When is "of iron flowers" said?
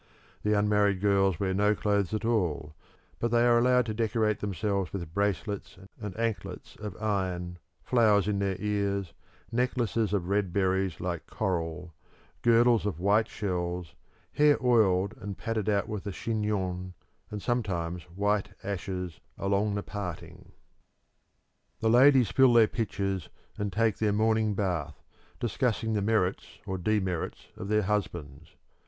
6.77-8.27